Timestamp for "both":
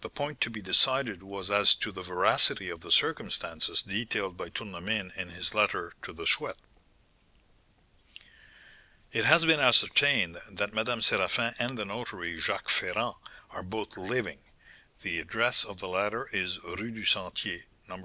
13.62-13.98